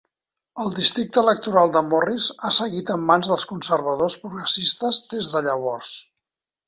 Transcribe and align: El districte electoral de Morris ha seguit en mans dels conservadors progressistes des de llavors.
El 0.61 0.69
districte 0.75 1.21
electoral 1.23 1.73
de 1.75 1.83
Morris 1.89 2.29
ha 2.45 2.51
seguit 2.55 2.91
en 2.95 3.03
mans 3.11 3.29
dels 3.33 3.45
conservadors 3.53 4.17
progressistes 4.25 5.01
des 5.13 5.29
de 5.37 5.45
llavors. 5.51 5.93